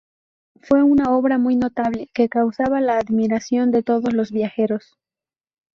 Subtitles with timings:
[0.63, 4.97] Fue una obra muy notable que causaba la admiración de todos los viajeros.